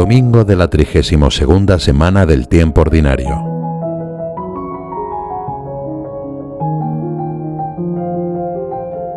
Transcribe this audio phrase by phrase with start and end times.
[0.00, 3.28] Domingo de la 32 semana del tiempo ordinario.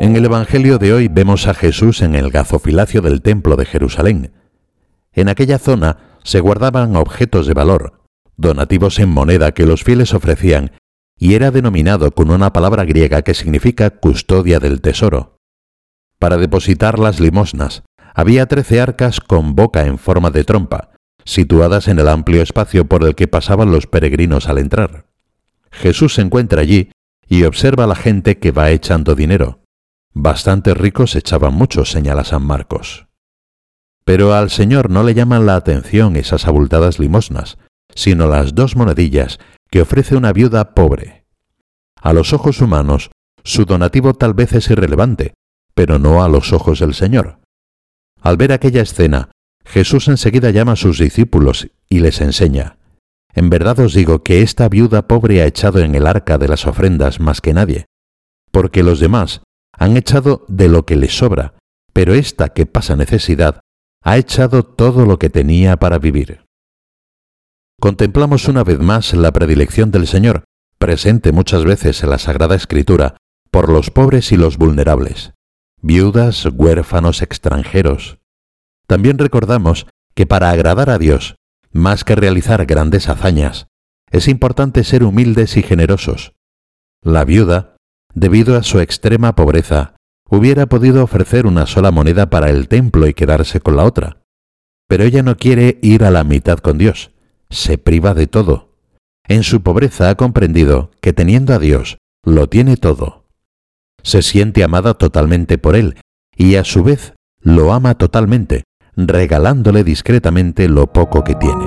[0.00, 4.34] En el Evangelio de hoy vemos a Jesús en el gazofilacio del Templo de Jerusalén.
[5.14, 8.02] En aquella zona se guardaban objetos de valor,
[8.36, 10.72] donativos en moneda que los fieles ofrecían,
[11.16, 15.38] y era denominado con una palabra griega que significa custodia del tesoro.
[16.18, 17.82] Para depositar las limosnas,
[18.16, 20.88] había trece arcas con boca en forma de trompa,
[21.26, 25.04] situadas en el amplio espacio por el que pasaban los peregrinos al entrar.
[25.70, 26.90] Jesús se encuentra allí
[27.28, 29.60] y observa a la gente que va echando dinero.
[30.14, 33.06] Bastante ricos echaban mucho, señala San Marcos.
[34.06, 37.58] Pero al Señor no le llaman la atención esas abultadas limosnas,
[37.94, 39.38] sino las dos monedillas
[39.68, 41.26] que ofrece una viuda pobre.
[42.00, 43.10] A los ojos humanos,
[43.44, 45.34] su donativo tal vez es irrelevante,
[45.74, 47.40] pero no a los ojos del Señor.
[48.26, 49.30] Al ver aquella escena,
[49.64, 52.76] Jesús enseguida llama a sus discípulos y les enseña,
[53.32, 56.66] En verdad os digo que esta viuda pobre ha echado en el arca de las
[56.66, 57.84] ofrendas más que nadie,
[58.50, 61.54] porque los demás han echado de lo que les sobra,
[61.92, 63.60] pero esta que pasa necesidad
[64.02, 66.42] ha echado todo lo que tenía para vivir.
[67.80, 70.42] Contemplamos una vez más la predilección del Señor,
[70.78, 73.18] presente muchas veces en la Sagrada Escritura,
[73.52, 75.35] por los pobres y los vulnerables
[75.86, 78.18] viudas, huérfanos, extranjeros.
[78.88, 81.36] También recordamos que para agradar a Dios,
[81.70, 83.68] más que realizar grandes hazañas,
[84.10, 86.34] es importante ser humildes y generosos.
[87.02, 87.76] La viuda,
[88.14, 89.94] debido a su extrema pobreza,
[90.28, 94.22] hubiera podido ofrecer una sola moneda para el templo y quedarse con la otra.
[94.88, 97.12] Pero ella no quiere ir a la mitad con Dios,
[97.48, 98.74] se priva de todo.
[99.28, 103.25] En su pobreza ha comprendido que teniendo a Dios, lo tiene todo
[104.06, 105.96] se siente amada totalmente por él
[106.36, 108.62] y a su vez lo ama totalmente,
[108.96, 111.64] regalándole discretamente lo poco que tiene.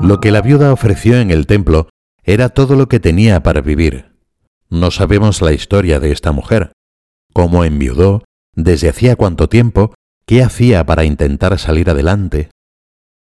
[0.00, 1.90] Lo que la viuda ofreció en el templo
[2.24, 4.16] era todo lo que tenía para vivir.
[4.70, 6.72] No sabemos la historia de esta mujer,
[7.34, 8.24] cómo enviudó,
[8.54, 9.92] desde hacía cuánto tiempo,
[10.24, 12.48] qué hacía para intentar salir adelante.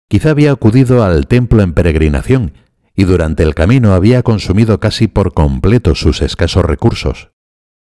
[0.07, 2.53] Quizá había acudido al templo en peregrinación
[2.95, 7.31] y durante el camino había consumido casi por completo sus escasos recursos.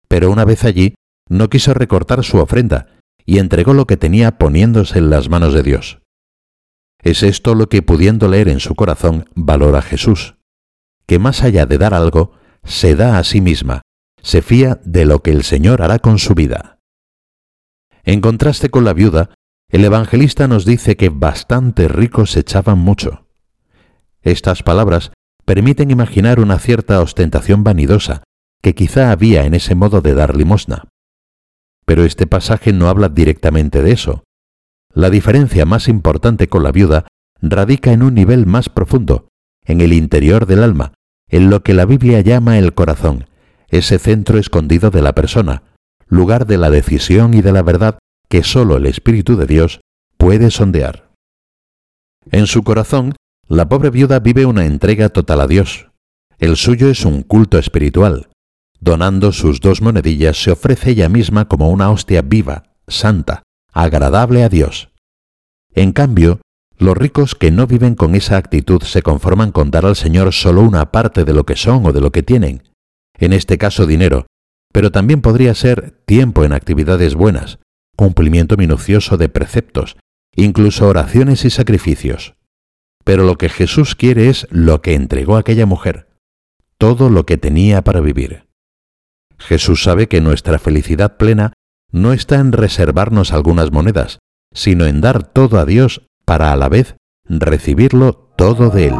[0.08, 0.96] Pero una vez allí,
[1.30, 2.88] no quiso recortar su ofrenda
[3.26, 6.00] y entregó lo que tenía poniéndose en las manos de Dios.
[7.02, 10.36] Es esto lo que pudiendo leer en su corazón valora Jesús,
[11.06, 13.82] que más allá de dar algo, se da a sí misma,
[14.22, 16.80] se fía de lo que el Señor hará con su vida.
[18.04, 19.32] En contraste con la viuda,
[19.70, 23.25] el evangelista nos dice que bastante ricos echaban mucho.
[24.26, 25.12] Estas palabras
[25.46, 28.24] permiten imaginar una cierta ostentación vanidosa
[28.64, 30.90] que quizá había en ese modo de dar limosna.
[31.86, 34.24] Pero este pasaje no habla directamente de eso.
[34.92, 37.06] La diferencia más importante con la viuda
[37.40, 39.28] radica en un nivel más profundo,
[39.64, 40.94] en el interior del alma,
[41.30, 43.28] en lo que la Biblia llama el corazón,
[43.70, 45.62] ese centro escondido de la persona,
[46.08, 49.82] lugar de la decisión y de la verdad que sólo el Espíritu de Dios
[50.18, 51.12] puede sondear.
[52.32, 53.16] En su corazón
[53.48, 55.92] la pobre viuda vive una entrega total a Dios.
[56.40, 58.30] El suyo es un culto espiritual.
[58.80, 64.50] Donando sus dos monedillas se ofrece ella misma como una hostia viva, santa, agradable a
[64.50, 64.90] Dios.
[65.74, 66.42] En cambio,
[66.78, 70.62] los ricos que no viven con esa actitud se conforman con dar al Señor solo
[70.62, 72.64] una parte de lo que son o de lo que tienen,
[73.18, 74.26] en este caso dinero,
[74.74, 77.60] pero también podría ser tiempo en actividades buenas,
[77.96, 79.98] cumplimiento minucioso de preceptos,
[80.36, 82.35] incluso oraciones y sacrificios.
[83.06, 86.10] Pero lo que Jesús quiere es lo que entregó aquella mujer,
[86.78, 88.48] todo lo que tenía para vivir.
[89.38, 91.54] Jesús sabe que nuestra felicidad plena
[91.92, 94.20] no está en reservarnos algunas monedas,
[94.54, 96.96] sino en dar todo a Dios para a la vez
[97.30, 98.96] recibirlo todo de Él.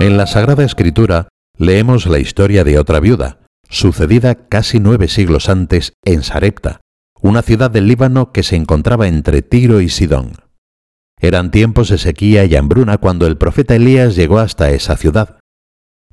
[0.00, 1.28] En la Sagrada Escritura
[1.58, 6.80] leemos la historia de otra viuda, sucedida casi nueve siglos antes en Sarepta,
[7.20, 10.32] una ciudad del Líbano que se encontraba entre Tiro y Sidón.
[11.20, 15.40] Eran tiempos de sequía y hambruna cuando el profeta Elías llegó hasta esa ciudad.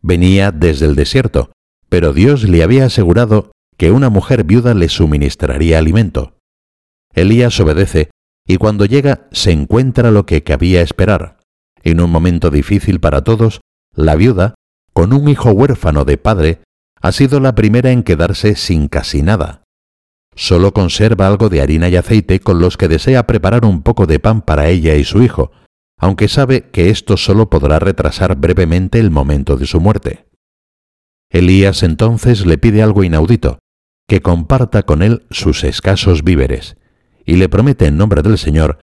[0.02, 1.52] Venía desde el desierto,
[1.90, 6.38] pero Dios le había asegurado que una mujer viuda le suministraría alimento.
[7.14, 8.10] Elías obedece
[8.48, 11.40] y cuando llega se encuentra lo que cabía esperar.
[11.84, 13.62] En un momento difícil para todos,
[13.94, 14.56] la viuda,
[14.94, 16.62] con un hijo huérfano de padre,
[17.02, 19.63] ha sido la primera en quedarse sin casi nada.
[20.36, 24.20] Solo conserva algo de harina y aceite con los que desea preparar un poco de
[24.20, 25.52] pan para ella y su hijo,
[25.98, 30.26] aunque sabe que esto solo podrá retrasar brevemente el momento de su muerte.
[31.30, 33.60] Elías entonces le pide algo inaudito,
[34.08, 36.78] que comparta con él sus escasos víveres,
[37.26, 38.80] y le promete en nombre del Señor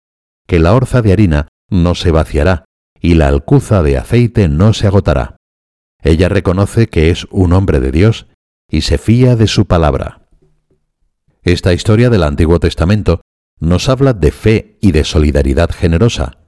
[0.46, 2.64] que la orza de harina no se vaciará
[3.00, 5.36] y la alcuza de aceite no se agotará.
[6.02, 8.26] Ella reconoce que es un hombre de Dios
[8.70, 10.27] y se fía de su palabra.
[11.48, 13.22] Esta historia del Antiguo Testamento
[13.58, 16.44] nos habla de fe y de solidaridad generosa.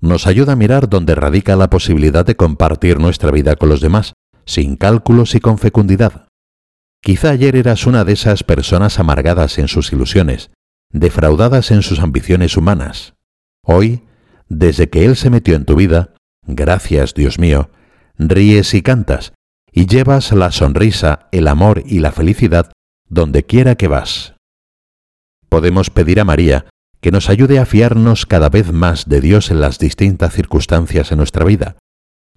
[0.00, 4.14] Nos ayuda a mirar dónde radica la posibilidad de compartir nuestra vida con los demás,
[4.44, 6.26] sin cálculos y con fecundidad.
[7.00, 10.50] Quizá ayer eras una de esas personas amargadas en sus ilusiones,
[10.90, 13.14] defraudadas en sus ambiciones humanas.
[13.64, 14.02] Hoy,
[14.48, 16.12] desde que Él se metió en tu vida,
[16.44, 17.70] gracias Dios mío,
[18.18, 19.32] ríes y cantas,
[19.70, 22.73] y llevas la sonrisa, el amor y la felicidad
[23.08, 24.34] donde quiera que vas.
[25.48, 26.66] Podemos pedir a María
[27.00, 31.18] que nos ayude a fiarnos cada vez más de Dios en las distintas circunstancias en
[31.18, 31.76] nuestra vida.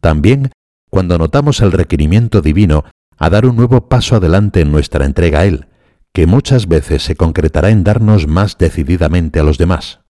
[0.01, 0.51] También
[0.89, 2.85] cuando notamos el requerimiento divino
[3.17, 5.67] a dar un nuevo paso adelante en nuestra entrega a Él,
[6.13, 10.01] que muchas veces se concretará en darnos más decididamente a los demás.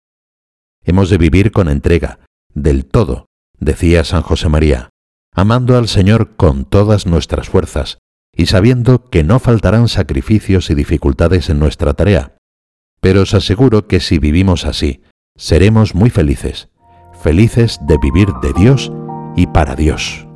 [0.84, 2.20] Hemos de vivir con entrega,
[2.54, 3.28] del todo,
[3.60, 4.90] decía San José María,
[5.34, 8.00] amando al Señor con todas nuestras fuerzas
[8.38, 12.38] y sabiendo que no faltarán sacrificios y dificultades en nuestra tarea.
[13.02, 15.02] Pero os aseguro que si vivimos así,
[15.36, 16.70] seremos muy felices,
[17.22, 18.92] felices de vivir de Dios
[19.36, 20.27] y para Dios.